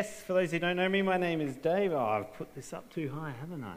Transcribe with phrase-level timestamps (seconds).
[0.00, 1.92] Yes, for those who don't know me, my name is Dave.
[1.92, 3.74] Oh, I've put this up too high, haven't I?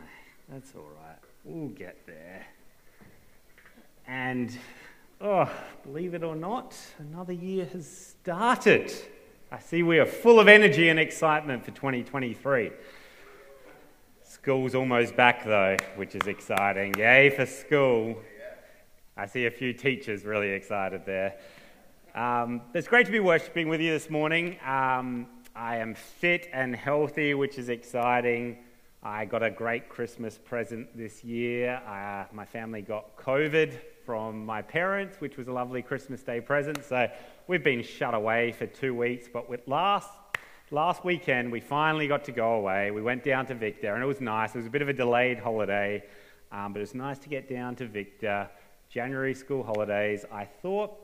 [0.48, 1.18] That's all right.
[1.44, 2.46] We'll get there.
[4.08, 4.58] And,
[5.20, 5.52] oh,
[5.84, 8.94] believe it or not, another year has started.
[9.52, 12.72] I see we are full of energy and excitement for 2023.
[14.24, 16.94] School's almost back, though, which is exciting.
[16.98, 18.18] Yay for school.
[19.18, 21.36] I see a few teachers really excited there.
[22.16, 24.58] Um, it's great to be worshipping with you this morning.
[24.66, 28.58] Um, I am fit and healthy, which is exciting.
[29.04, 31.80] I got a great Christmas present this year.
[31.88, 36.84] Uh, my family got COVID from my parents, which was a lovely Christmas Day present.
[36.84, 37.08] So
[37.48, 40.10] we've been shut away for two weeks, but with last
[40.72, 42.90] last weekend we finally got to go away.
[42.90, 44.56] We went down to Victor, and it was nice.
[44.56, 46.04] It was a bit of a delayed holiday,
[46.52, 48.50] um, but it was nice to get down to Victor.
[48.90, 50.26] January school holidays.
[50.32, 51.03] I thought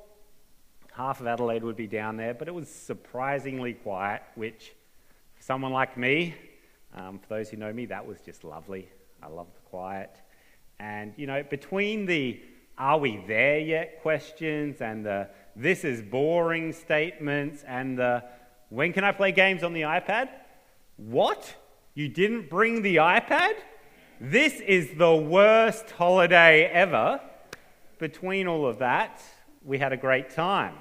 [1.00, 4.74] half of Adelaide would be down there, but it was surprisingly quiet, which
[5.34, 6.36] for someone like me,
[6.94, 8.90] um, for those who know me, that was just lovely.
[9.24, 10.14] I love the quiet.
[10.78, 12.42] And, you know, between the
[12.78, 18.22] are we there yet questions and the this is boring statements and the
[18.68, 20.28] when can I play games on the iPad?
[20.98, 21.56] What?
[21.94, 23.54] You didn't bring the iPad?
[24.20, 27.22] This is the worst holiday ever.
[28.00, 29.22] Between all of that,
[29.64, 30.76] we had a great time.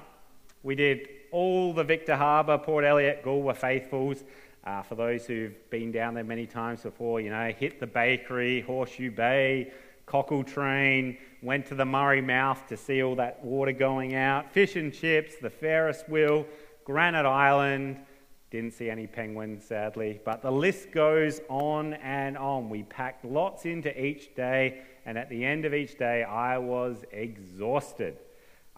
[0.61, 4.23] We did all the Victor Harbor, Port Elliot, Goolwa faithfuls.
[4.65, 8.59] Uh, for those who've been down there many times before, you know, hit the bakery,
[8.61, 9.71] Horseshoe Bay,
[10.05, 14.75] Cockle Train, went to the Murray Mouth to see all that water going out, fish
[14.75, 16.45] and chips, the Ferris wheel,
[16.83, 17.97] Granite Island.
[18.51, 22.69] Didn't see any penguins, sadly, but the list goes on and on.
[22.69, 26.97] We packed lots into each day, and at the end of each day, I was
[27.11, 28.17] exhausted.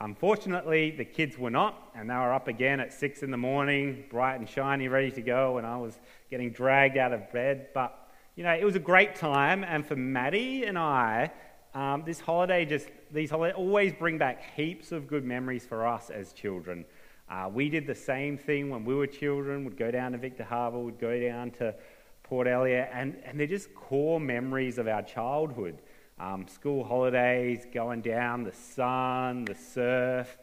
[0.04, 4.04] Unfortunately, the kids were not, and they were up again at six in the morning,
[4.10, 6.00] bright and shiny, ready to go, and I was
[6.32, 7.68] getting dragged out of bed.
[7.72, 11.32] But, you know, it was a great time, and for Maddie and I,
[11.76, 16.10] um, this holiday just, these holidays always bring back heaps of good memories for us
[16.10, 16.84] as children.
[17.30, 20.44] Uh, we did the same thing when we were children, would go down to Victor
[20.44, 21.76] Harbor, would go down to
[22.24, 25.78] Port Elliot, and, and they're just core memories of our childhood
[26.22, 30.38] um, school holidays, going down, the sun, the surf.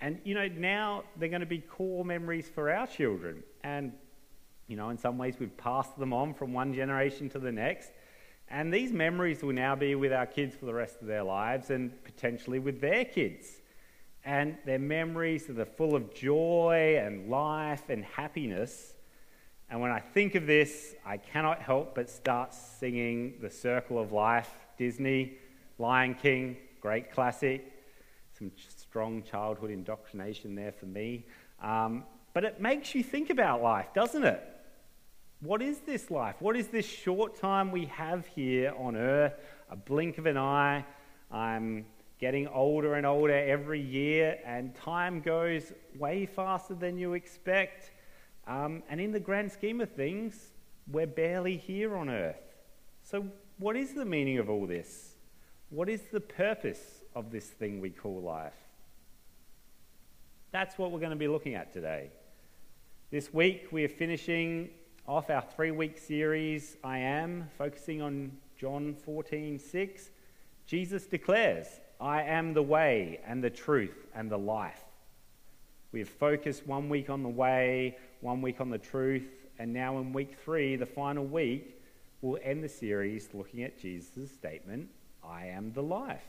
[0.00, 3.42] And, you know, now they're going to be core memories for our children.
[3.64, 3.92] And,
[4.68, 7.90] you know, in some ways we've passed them on from one generation to the next.
[8.48, 11.70] And these memories will now be with our kids for the rest of their lives
[11.70, 13.48] and potentially with their kids.
[14.24, 18.94] And their memories that are full of joy and life and happiness.
[19.70, 24.12] And when I think of this, I cannot help but start singing The Circle of
[24.12, 24.50] Life
[24.82, 25.34] Disney,
[25.78, 27.72] Lion King, great classic.
[28.36, 31.24] Some strong childhood indoctrination there for me.
[31.62, 32.02] Um,
[32.34, 34.42] but it makes you think about life, doesn't it?
[35.38, 36.34] What is this life?
[36.40, 39.34] What is this short time we have here on earth?
[39.70, 40.84] A blink of an eye.
[41.30, 41.86] I'm
[42.18, 47.92] getting older and older every year, and time goes way faster than you expect.
[48.48, 50.50] Um, and in the grand scheme of things,
[50.90, 52.42] we're barely here on earth.
[53.04, 53.26] So,
[53.58, 55.14] what is the meaning of all this?
[55.70, 58.52] What is the purpose of this thing we call life?
[60.50, 62.10] That's what we're going to be looking at today.
[63.10, 64.70] This week, we are finishing
[65.06, 70.10] off our three week series, I Am, focusing on John 14 6.
[70.66, 71.66] Jesus declares,
[72.00, 74.84] I am the way and the truth and the life.
[75.92, 79.28] We have focused one week on the way, one week on the truth,
[79.58, 81.81] and now in week three, the final week,
[82.22, 84.88] we'll end the series looking at Jesus' statement,
[85.22, 86.22] I am the life.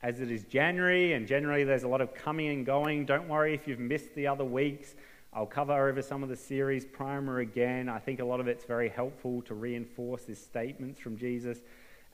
[0.00, 3.52] As it is January, and generally there's a lot of coming and going, don't worry
[3.52, 4.94] if you've missed the other weeks.
[5.32, 7.88] I'll cover over some of the series primer again.
[7.88, 11.58] I think a lot of it's very helpful to reinforce these statements from Jesus.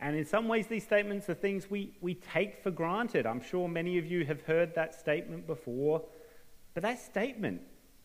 [0.00, 3.26] And in some ways, these statements are things we, we take for granted.
[3.26, 6.02] I'm sure many of you have heard that statement before.
[6.72, 7.60] But that statement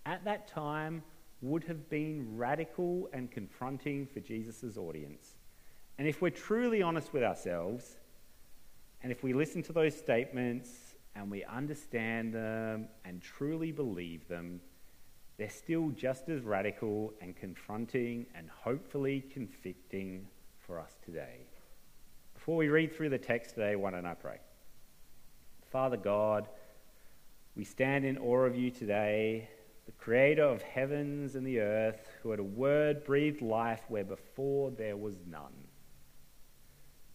[0.05, 1.03] at that time
[1.41, 5.35] would have been radical and confronting for Jesus' audience.
[5.97, 7.97] And if we're truly honest with ourselves,
[9.01, 10.69] and if we listen to those statements
[11.15, 14.59] and we understand them and truly believe them,
[15.37, 20.27] they're still just as radical and confronting and hopefully convicting
[20.57, 21.37] for us today.
[22.33, 24.39] Before we read through the text today, why don't I pray?
[25.71, 26.47] Father God,
[27.55, 29.49] we stand in awe of you today,
[29.89, 34.69] the creator of heavens and the earth, who at a word breathed life where before
[34.69, 35.63] there was none.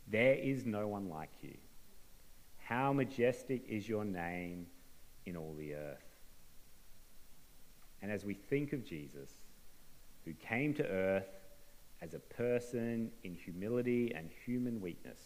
[0.09, 1.57] There is no one like you.
[2.59, 4.67] How majestic is your name
[5.25, 6.05] in all the earth.
[8.03, 9.31] And as we think of Jesus,
[10.25, 11.31] who came to earth
[12.03, 15.21] as a person in humility and human weakness,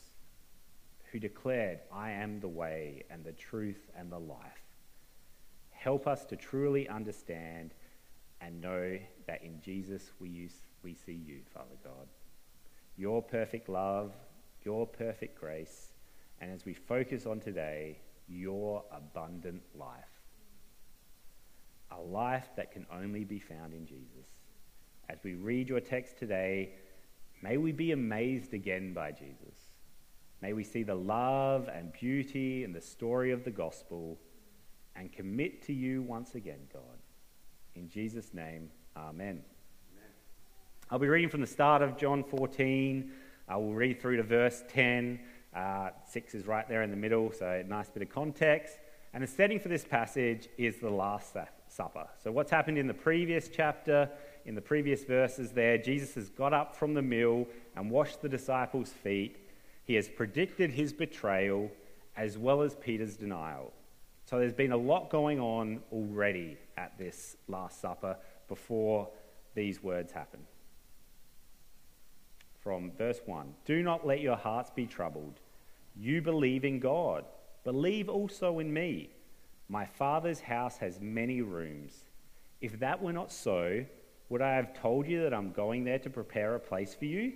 [1.10, 4.67] who declared, I am the way and the truth and the life,
[5.88, 7.72] help us to truly understand
[8.42, 10.52] and know that in Jesus we, use,
[10.82, 12.08] we see you, Father God.
[12.98, 14.12] Your perfect love,
[14.64, 15.94] your perfect grace,
[16.42, 20.20] and as we focus on today, your abundant life.
[21.90, 24.28] A life that can only be found in Jesus.
[25.08, 26.74] As we read your text today,
[27.42, 29.70] may we be amazed again by Jesus.
[30.42, 34.18] May we see the love and beauty and the story of the gospel
[34.98, 36.82] and commit to you once again, God.
[37.76, 39.42] In Jesus' name, amen.
[39.92, 40.10] amen.
[40.90, 43.10] I'll be reading from the start of John 14.
[43.48, 45.20] I will read through to verse 10.
[45.54, 48.78] Uh, 6 is right there in the middle, so a nice bit of context.
[49.14, 51.36] And the setting for this passage is the Last
[51.68, 52.08] Supper.
[52.22, 54.10] So, what's happened in the previous chapter,
[54.46, 57.46] in the previous verses there, Jesus has got up from the meal
[57.76, 59.38] and washed the disciples' feet.
[59.84, 61.70] He has predicted his betrayal
[62.16, 63.72] as well as Peter's denial.
[64.28, 68.14] So, there's been a lot going on already at this Last Supper
[68.46, 69.08] before
[69.54, 70.40] these words happen
[72.60, 75.40] from verse 1 Do not let your hearts be troubled.
[75.96, 77.24] You believe in God,
[77.64, 79.08] believe also in me.
[79.70, 82.04] My Father's house has many rooms.
[82.60, 83.82] If that were not so,
[84.28, 87.32] would I have told you that I'm going there to prepare a place for you?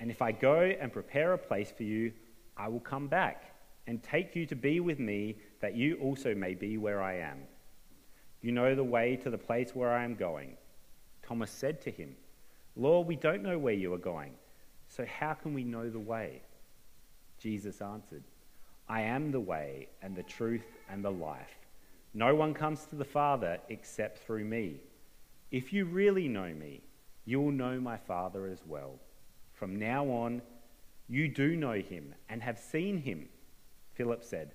[0.00, 2.14] And if I go and prepare a place for you,
[2.56, 3.54] I will come back
[3.86, 7.38] and take you to be with me, that you also may be where I am.
[8.42, 10.56] You know the way to the place where I am going.
[11.22, 12.16] Thomas said to him,
[12.76, 14.32] Lord, we don't know where you are going.
[14.88, 16.42] So, how can we know the way?
[17.38, 18.24] Jesus answered,
[18.88, 21.58] I am the way and the truth and the life.
[22.12, 24.80] No one comes to the Father except through me.
[25.50, 26.80] If you really know me,
[27.24, 28.98] you will know my Father as well.
[29.52, 30.42] From now on,
[31.08, 33.28] you do know him and have seen him.
[33.94, 34.54] Philip said,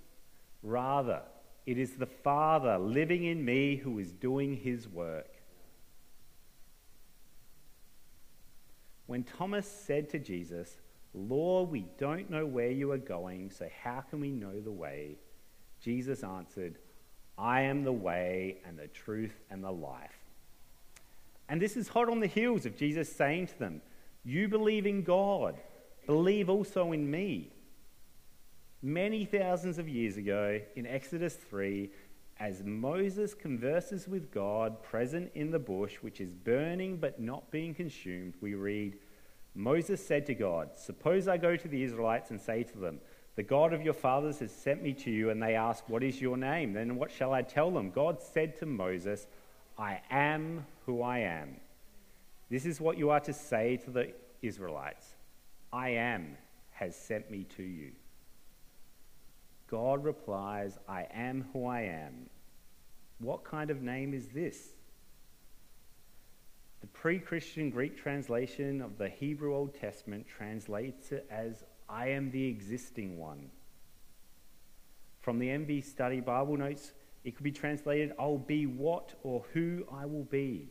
[0.63, 1.21] Rather,
[1.65, 5.29] it is the Father living in me who is doing his work.
[9.05, 10.77] When Thomas said to Jesus,
[11.13, 15.17] Lord, we don't know where you are going, so how can we know the way?
[15.81, 16.77] Jesus answered,
[17.37, 20.17] I am the way and the truth and the life.
[21.49, 23.81] And this is hot on the heels of Jesus saying to them,
[24.23, 25.57] You believe in God,
[26.05, 27.51] believe also in me.
[28.83, 31.91] Many thousands of years ago, in Exodus 3,
[32.39, 37.75] as Moses converses with God present in the bush, which is burning but not being
[37.75, 38.97] consumed, we read,
[39.53, 42.99] Moses said to God, Suppose I go to the Israelites and say to them,
[43.35, 46.19] The God of your fathers has sent me to you, and they ask, What is
[46.19, 46.73] your name?
[46.73, 47.91] Then what shall I tell them?
[47.91, 49.27] God said to Moses,
[49.77, 51.57] I am who I am.
[52.49, 55.13] This is what you are to say to the Israelites
[55.71, 56.35] I am
[56.71, 57.91] has sent me to you.
[59.71, 62.29] God replies, I am who I am.
[63.19, 64.57] What kind of name is this?
[66.81, 72.31] The pre Christian Greek translation of the Hebrew Old Testament translates it as, I am
[72.31, 73.49] the existing one.
[75.21, 76.91] From the NIV Study Bible Notes,
[77.23, 80.69] it could be translated, I'll be what or who I will be.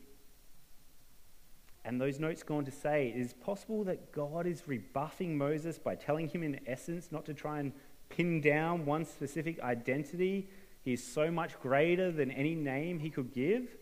[1.85, 5.79] And those notes go on to say, it is possible that God is rebuffing Moses
[5.79, 7.73] by telling him, in essence, not to try and
[8.11, 10.49] pin down one specific identity.
[10.83, 13.77] He is so much greater than any name he could give.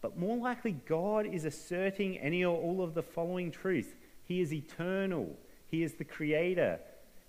[0.00, 4.52] But more likely, God is asserting any or all of the following truths He is
[4.52, 6.80] eternal, He is the creator,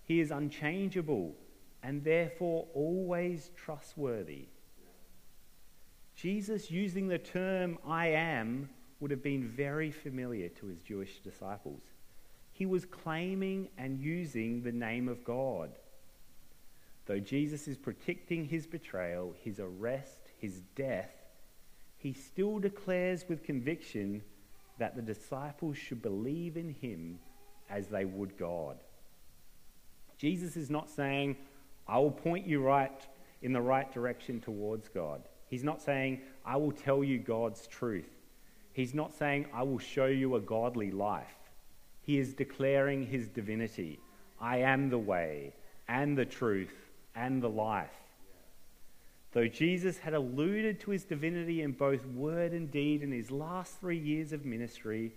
[0.06, 1.34] He is unchangeable,
[1.84, 4.48] and therefore always trustworthy.
[6.16, 11.84] Jesus using the term I am would have been very familiar to his Jewish disciples.
[12.52, 15.70] He was claiming and using the name of God.
[17.08, 21.10] Though Jesus is predicting his betrayal, his arrest, his death,
[21.98, 24.22] he still declares with conviction
[24.78, 27.20] that the disciples should believe in him
[27.70, 28.78] as they would God.
[30.18, 31.38] Jesus is not saying,
[31.88, 33.08] I will point you right
[33.42, 35.22] in the right direction towards God.
[35.50, 38.10] He's not saying, I will tell you God's truth.
[38.74, 41.34] He's not saying, I will show you a godly life.
[42.02, 44.00] He is declaring his divinity.
[44.40, 45.54] I am the way
[45.88, 46.87] and the truth
[47.18, 47.90] and the life.
[49.34, 53.80] Though Jesus had alluded to his divinity in both word and deed in his last
[53.80, 55.12] three years of ministry,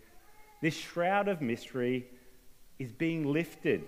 [0.60, 2.06] this shroud of mystery
[2.78, 3.84] is being lifted.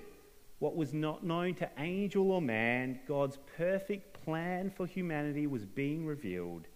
[0.59, 6.07] What was not known to angel or man, God's perfect plan for humanity was being
[6.07, 6.69] revealed.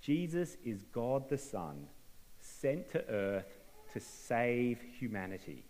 [0.00, 1.88] Jesus is God the Son,
[2.38, 3.58] sent to earth
[3.92, 5.64] to save humanity.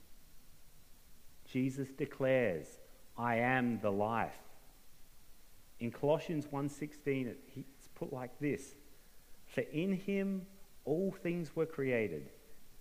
[1.50, 2.67] Jesus declares,
[3.17, 4.37] I am the life.
[5.80, 8.75] In Colossians 1:16 it's put like this:
[9.47, 10.47] For in him
[10.85, 12.30] all things were created,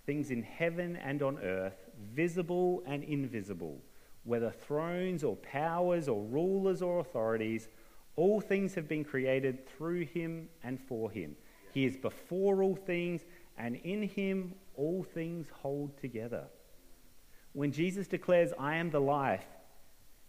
[0.06, 3.80] things in heaven and on earth, visible and invisible,
[4.24, 7.68] whether thrones or powers or rulers or authorities,
[8.16, 11.36] all things have been created through him and for him.
[11.72, 13.24] He is before all things,
[13.56, 16.48] and in him all things hold together.
[17.52, 19.46] When Jesus declares, I am the life,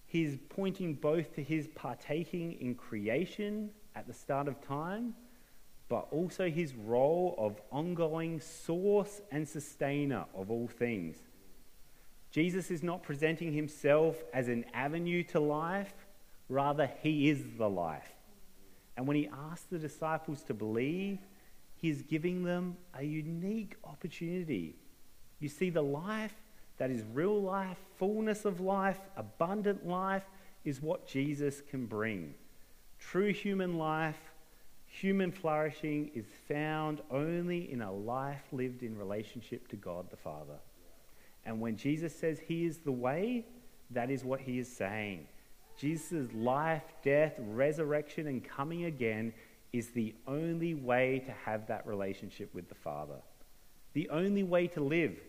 [0.09, 5.13] he's pointing both to his partaking in creation at the start of time,
[5.87, 11.17] but also his role of ongoing source and sustainer of all things.
[12.31, 15.93] Jesus is not presenting himself as an avenue to life,
[16.47, 18.09] rather, he is the life.
[18.97, 21.19] And when he asks the disciples to believe,
[21.75, 24.75] he is giving them a unique opportunity.
[25.39, 26.33] You see, the life
[26.79, 30.23] that is real life, fullness of life, abundant life,
[30.65, 32.33] is what Jesus can bring.
[32.97, 34.17] True human life,
[34.87, 40.57] human flourishing is found only in a life lived in relationship to God the Father.
[41.45, 43.45] And when Jesus says he is the way,
[43.91, 45.27] that is what he is saying.
[45.77, 49.33] Jesus' life, death, resurrection, and coming again
[49.71, 53.21] is the only way to have that relationship with the Father.
[53.93, 55.19] The only way to live,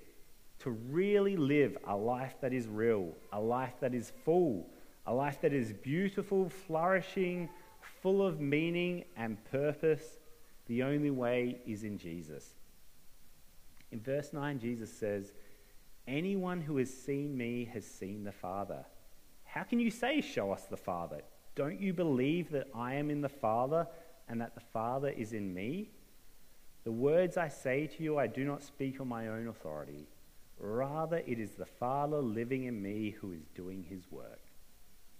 [0.60, 4.68] to really live a life that is real, a life that is full,
[5.06, 7.48] a life that is beautiful, flourishing,
[8.02, 10.18] full of meaning and purpose.
[10.66, 12.54] The only way is in Jesus.
[13.90, 15.32] In verse 9, Jesus says,
[16.06, 18.84] Anyone who has seen me has seen the Father.
[19.44, 21.22] How can you say, Show us the Father?
[21.54, 23.86] Don't you believe that I am in the Father
[24.28, 25.90] and that the Father is in me?
[26.84, 30.06] The words I say to you, I do not speak on my own authority.
[30.60, 34.42] Rather, it is the Father living in me who is doing his work.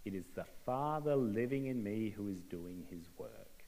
[0.05, 3.65] It is the Father living in me who is doing his work.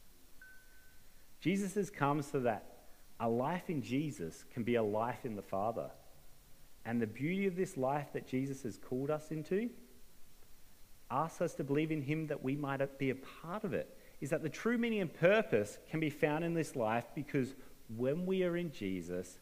[1.40, 2.66] Jesus has come so that
[3.20, 5.90] a life in Jesus can be a life in the Father.
[6.84, 9.70] And the beauty of this life that Jesus has called us into
[11.10, 13.96] asks us to believe in him that we might be a part of it.
[14.20, 17.54] Is that the true meaning and purpose can be found in this life because
[17.96, 19.38] when we are in Jesus,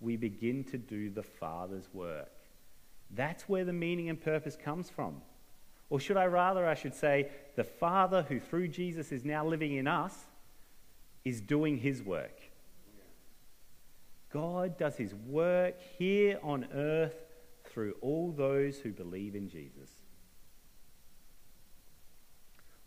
[0.00, 2.30] we begin to do the Father's work.
[3.10, 5.20] That's where the meaning and purpose comes from.
[5.90, 9.74] Or should I rather, I should say, the Father who through Jesus is now living
[9.74, 10.14] in us
[11.24, 12.40] is doing his work.
[14.32, 17.16] God does his work here on earth
[17.64, 19.90] through all those who believe in Jesus.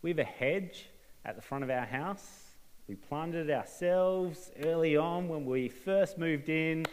[0.00, 0.86] We have a hedge
[1.24, 2.53] at the front of our house.
[2.86, 6.84] We planted ourselves early on when we first moved in,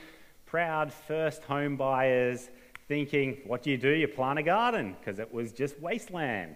[0.45, 2.49] proud first home buyers,
[2.87, 3.89] thinking, what do you do?
[3.89, 6.55] You plant a garden because it was just wasteland.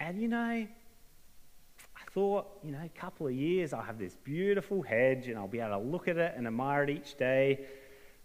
[0.00, 4.80] And you know, I thought, you know, a couple of years, I'll have this beautiful
[4.80, 7.66] hedge and I'll be able to look at it and admire it each day.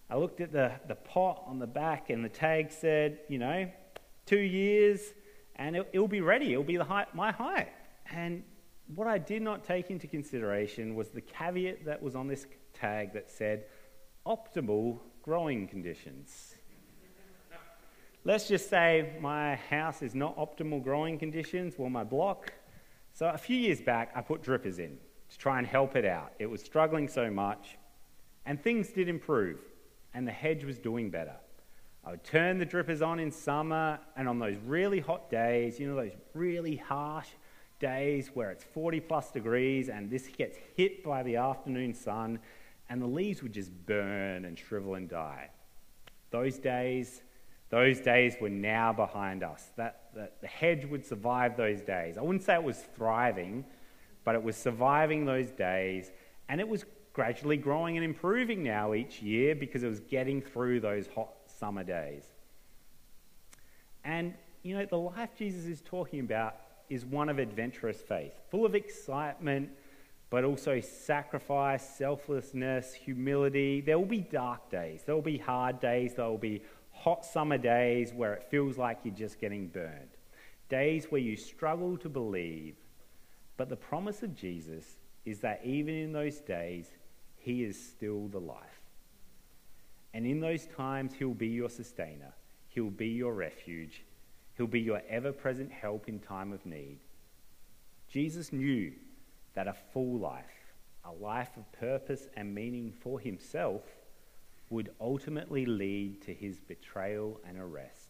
[0.09, 3.69] I looked at the, the pot on the back and the tag said, you know,
[4.25, 5.13] two years
[5.57, 6.53] and it, will be ready.
[6.53, 7.67] It'll be the height, my height.
[8.09, 8.43] And
[8.95, 13.13] what I did not take into consideration was the caveat that was on this tag
[13.13, 13.65] that said
[14.25, 16.55] optimal growing conditions.
[18.23, 21.75] Let's just say my house is not optimal growing conditions.
[21.77, 22.53] Well, my block
[23.13, 24.97] so a few years back, I put drippers in
[25.29, 26.33] to try and help it out.
[26.39, 27.77] It was struggling so much,
[28.45, 29.59] and things did improve,
[30.13, 31.35] and the hedge was doing better.
[32.03, 35.87] I would turn the drippers on in summer, and on those really hot days, you
[35.87, 37.27] know, those really harsh
[37.81, 42.39] days where it's 40 plus degrees and this gets hit by the afternoon sun,
[42.89, 45.49] and the leaves would just burn and shrivel and die.
[46.29, 47.21] Those days,
[47.69, 49.71] those days were now behind us.
[49.75, 52.17] That, that the hedge would survive those days.
[52.17, 53.65] I wouldn't say it was thriving,
[54.23, 56.11] but it was surviving those days,
[56.47, 60.79] and it was gradually growing and improving now each year because it was getting through
[60.79, 62.23] those hot summer days.
[64.03, 64.33] And,
[64.63, 66.55] you know, the life Jesus is talking about
[66.91, 69.69] is one of adventurous faith, full of excitement,
[70.29, 73.79] but also sacrifice, selflessness, humility.
[73.79, 77.57] There will be dark days, there will be hard days, there will be hot summer
[77.57, 80.17] days where it feels like you're just getting burned,
[80.67, 82.75] days where you struggle to believe.
[83.55, 86.87] But the promise of Jesus is that even in those days,
[87.37, 88.81] He is still the life.
[90.13, 92.33] And in those times, He'll be your sustainer,
[92.67, 94.03] He'll be your refuge,
[94.57, 96.99] He'll be your ever present help in time of need.
[98.09, 98.91] Jesus knew
[99.53, 100.45] that a full life,
[101.05, 103.83] a life of purpose and meaning for Himself,
[104.69, 108.09] would ultimately lead to His betrayal and arrest,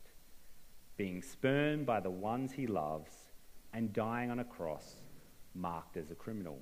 [0.98, 3.12] being spurned by the ones He loves
[3.74, 4.96] and dying on a cross
[5.54, 6.60] marked as a criminal.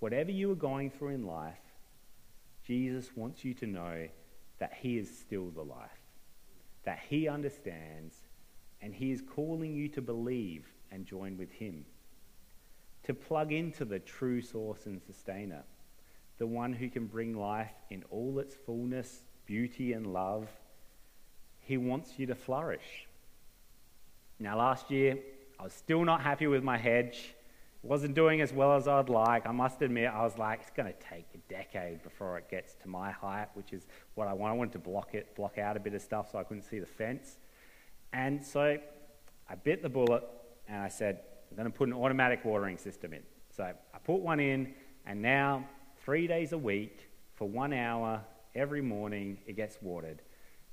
[0.00, 1.54] Whatever you are going through in life,
[2.66, 4.08] Jesus wants you to know
[4.58, 5.90] that He is still the life,
[6.84, 8.16] that He understands,
[8.80, 11.84] and He is calling you to believe and join with Him,
[13.04, 15.64] to plug into the true source and sustainer,
[16.38, 20.48] the one who can bring life in all its fullness, beauty, and love.
[21.60, 23.06] He wants you to flourish.
[24.38, 25.18] Now, last year,
[25.58, 27.34] I was still not happy with my hedge
[27.84, 29.46] wasn't doing as well as I'd like.
[29.46, 32.74] I must admit, I was like, it's going to take a decade before it gets
[32.82, 34.54] to my height, which is what I want.
[34.54, 36.78] I wanted to block it, block out a bit of stuff so I couldn't see
[36.78, 37.36] the fence.
[38.14, 38.78] And so
[39.50, 40.22] I bit the bullet
[40.68, 43.22] and I said, I'm going to put an automatic watering system in.
[43.54, 44.72] So I put one in,
[45.04, 45.68] and now,
[46.04, 48.22] three days a week, for one hour
[48.54, 50.22] every morning, it gets watered.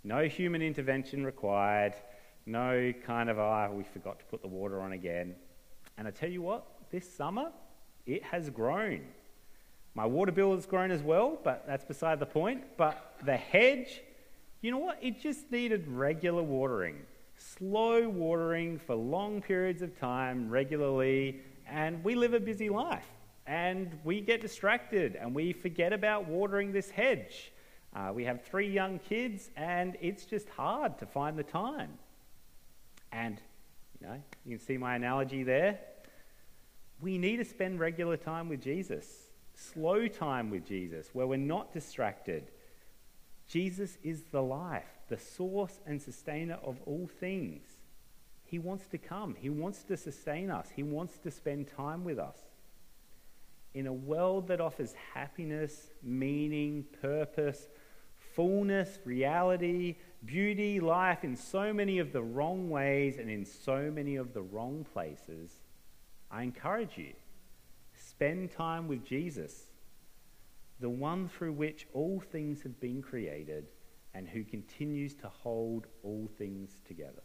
[0.03, 1.93] No human intervention required.
[2.45, 5.35] No kind of, ah, oh, we forgot to put the water on again.
[5.97, 7.51] And I tell you what, this summer,
[8.05, 9.01] it has grown.
[9.93, 12.77] My water bill has grown as well, but that's beside the point.
[12.77, 14.01] But the hedge,
[14.61, 14.99] you know what?
[15.01, 16.97] It just needed regular watering,
[17.57, 21.41] slow watering for long periods of time, regularly.
[21.67, 23.07] And we live a busy life
[23.47, 27.51] and we get distracted and we forget about watering this hedge.
[27.95, 31.91] Uh, we have three young kids and it's just hard to find the time.
[33.11, 33.41] And,
[33.99, 35.79] you know, you can see my analogy there
[37.01, 39.07] we need to spend regular time with Jesus,
[39.55, 42.51] slow time with Jesus, where we're not distracted.
[43.51, 47.63] Jesus is the life, the source and sustainer of all things.
[48.45, 52.17] He wants to come, He wants to sustain us, He wants to spend time with
[52.17, 52.37] us.
[53.73, 57.67] In a world that offers happiness, meaning, purpose,
[58.35, 64.15] fullness, reality, beauty, life in so many of the wrong ways and in so many
[64.15, 65.51] of the wrong places,
[66.29, 67.13] I encourage you
[67.93, 69.67] spend time with Jesus,
[70.81, 73.67] the one through which all things have been created
[74.13, 77.21] and who continues to hold all things together.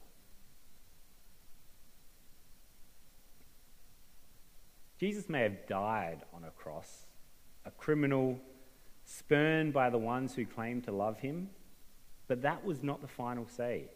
[5.01, 7.07] Jesus may have died on a cross,
[7.65, 8.39] a criminal
[9.05, 11.51] spurned by the ones who claimed to love him,
[12.29, 13.89] but that was not the final say.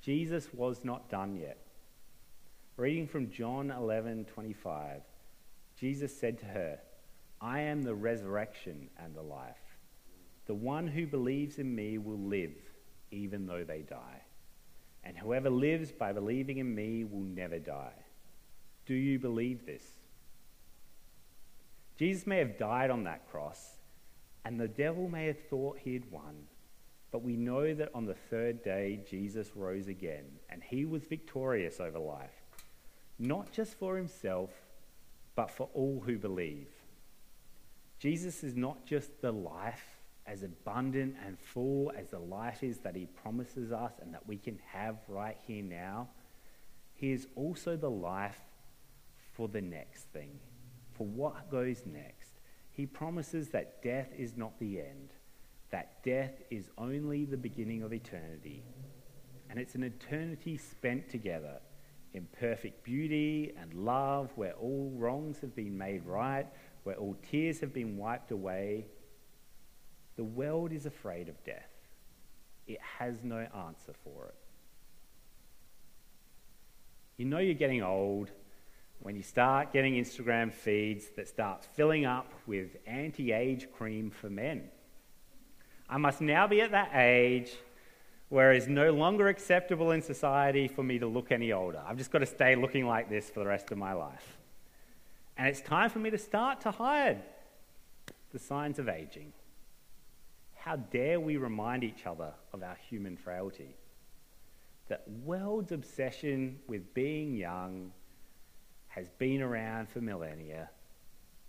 [0.00, 1.58] Jesus was not done yet.
[2.76, 5.02] Reading from John 11 25,
[5.78, 6.78] Jesus said to her,
[7.40, 9.56] I am the resurrection and the life.
[10.46, 12.54] The one who believes in me will live
[13.10, 14.22] even though they die.
[15.02, 18.04] And whoever lives by believing in me will never die.
[18.86, 19.84] Do you believe this?
[21.98, 23.78] Jesus may have died on that cross,
[24.44, 26.46] and the devil may have thought he had won.
[27.10, 31.80] But we know that on the third day, Jesus rose again, and he was victorious
[31.80, 32.40] over life
[33.20, 34.50] not just for himself,
[35.36, 36.68] but for all who believe.
[38.00, 39.84] Jesus is not just the life
[40.26, 44.38] as abundant and full as the life is that he promises us and that we
[44.38, 46.08] can have right here now.
[46.94, 48.40] He is also the life
[49.34, 50.38] for the next thing,
[50.94, 52.30] for what goes next.
[52.72, 55.10] He promises that death is not the end,
[55.70, 58.62] that death is only the beginning of eternity.
[59.50, 61.60] And it's an eternity spent together
[62.14, 66.46] in perfect beauty and love, where all wrongs have been made right,
[66.84, 68.86] where all tears have been wiped away.
[70.16, 71.70] The world is afraid of death.
[72.66, 74.34] it has no answer for it.
[77.16, 78.30] You know you're getting old
[79.00, 84.30] when you start getting Instagram feeds that start filling up with anti age cream for
[84.30, 84.68] men.
[85.88, 87.50] I must now be at that age
[88.28, 91.82] where it's no longer acceptable in society for me to look any older.
[91.84, 94.38] I've just got to stay looking like this for the rest of my life.
[95.40, 97.22] And it's time for me to start to hide
[98.30, 99.32] the signs of aging.
[100.54, 103.74] How dare we remind each other of our human frailty?
[104.88, 107.90] That world's obsession with being young
[108.88, 110.68] has been around for millennia,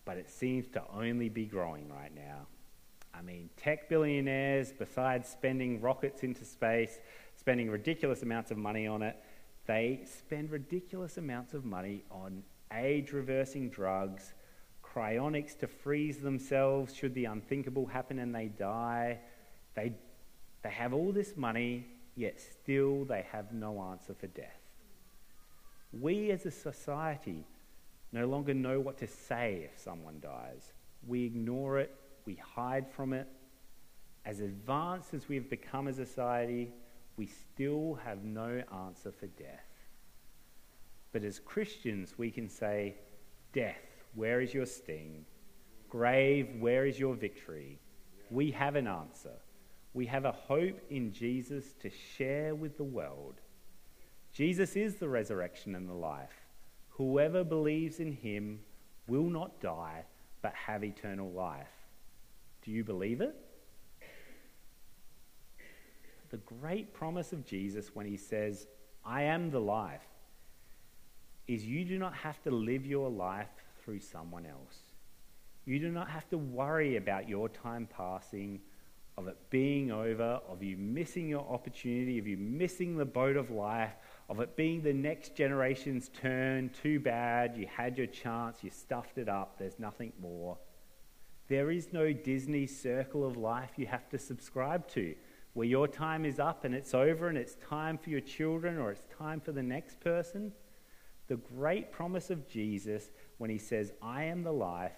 [0.06, 2.48] but it seems to only be growing right now.
[3.14, 6.98] I mean, tech billionaires, besides spending rockets into space,
[7.36, 9.18] spending ridiculous amounts of money on it,
[9.66, 12.44] they spend ridiculous amounts of money on
[12.74, 14.34] age reversing drugs,
[14.84, 19.20] cryonics to freeze themselves should the unthinkable happen and they die.
[19.76, 19.94] They,
[20.64, 24.60] they have all this money, yet still they have no answer for death.
[25.94, 27.46] We as a society
[28.12, 30.74] no longer know what to say if someone dies.
[31.08, 31.94] We ignore it,
[32.26, 33.28] we hide from it.
[34.26, 36.72] As advanced as we've become as a society,
[37.18, 39.71] we still have no answer for death.
[41.12, 42.96] But as Christians, we can say,
[43.54, 43.82] Death,
[44.16, 45.26] where is your sting?
[45.90, 47.80] Grave, where is your victory?
[48.30, 49.38] We have an answer.
[49.94, 53.36] We have a hope in Jesus to share with the world.
[54.32, 56.46] Jesus is the resurrection and the life.
[56.92, 58.62] Whoever believes in him
[59.08, 60.06] will not die,
[60.42, 61.68] but have eternal life.
[62.64, 63.36] Do you believe it?
[66.30, 68.68] The great promise of Jesus when he says,
[69.04, 70.08] I am the life,
[71.48, 73.50] is you do not have to live your life
[73.84, 74.78] through someone else.
[75.66, 78.62] You do not have to worry about your time passing,
[79.18, 83.52] of it being over, of you missing your opportunity, of you missing the boat of
[83.52, 83.94] life,
[84.30, 86.72] of it being the next generation's turn.
[86.82, 90.58] Too bad, you had your chance, you stuffed it up, there's nothing more.
[91.48, 95.14] There is no Disney circle of life you have to subscribe to
[95.54, 98.92] where your time is up and it's over and it's time for your children or
[98.92, 100.54] it's time for the next person.
[101.32, 104.92] The great promise of Jesus when he says, I am the life,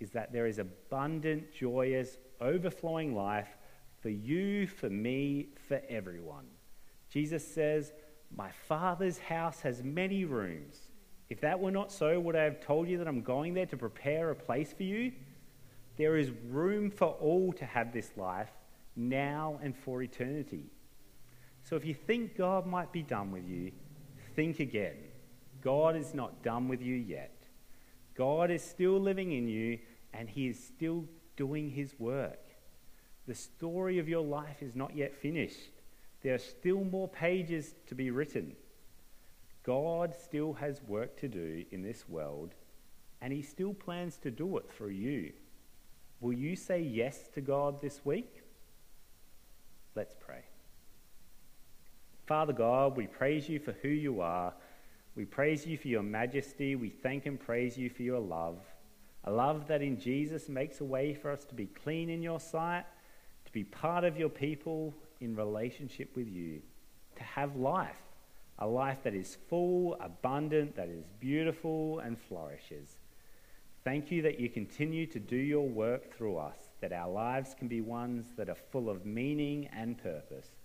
[0.00, 3.46] is that there is abundant, joyous, overflowing life
[4.00, 6.46] for you, for me, for everyone.
[7.08, 7.92] Jesus says,
[8.36, 10.76] My Father's house has many rooms.
[11.28, 13.76] If that were not so, would I have told you that I'm going there to
[13.76, 15.12] prepare a place for you?
[15.96, 18.50] There is room for all to have this life
[18.96, 20.64] now and for eternity.
[21.62, 23.70] So if you think God might be done with you,
[24.34, 24.96] think again.
[25.66, 27.34] God is not done with you yet.
[28.16, 29.80] God is still living in you
[30.14, 32.38] and He is still doing His work.
[33.26, 35.72] The story of your life is not yet finished.
[36.22, 38.54] There are still more pages to be written.
[39.64, 42.54] God still has work to do in this world,
[43.20, 45.32] and He still plans to do it through you.
[46.20, 48.44] Will you say yes to God this week?
[49.96, 50.44] Let's pray.
[52.28, 54.54] Father God, we praise you for who you are.
[55.16, 56.76] We praise you for your majesty.
[56.76, 58.58] We thank and praise you for your love.
[59.24, 62.38] A love that in Jesus makes a way for us to be clean in your
[62.38, 62.84] sight,
[63.46, 66.60] to be part of your people in relationship with you,
[67.16, 67.96] to have life,
[68.58, 72.98] a life that is full, abundant, that is beautiful and flourishes.
[73.84, 77.68] Thank you that you continue to do your work through us, that our lives can
[77.68, 80.55] be ones that are full of meaning and purpose,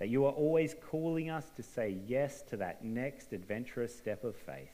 [0.00, 4.34] that you are always calling us to say yes to that next adventurous step of
[4.34, 4.72] faith.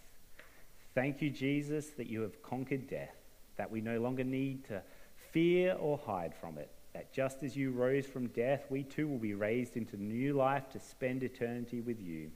[0.95, 3.17] Thank you, Jesus, that you have conquered death,
[3.57, 4.81] that we no longer need to
[5.33, 9.19] fear or hide from it, that just as you rose from death, we too will
[9.19, 12.31] be raised into new life to spend eternity with you.